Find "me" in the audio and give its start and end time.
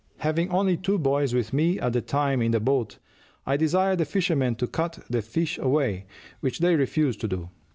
1.53-1.79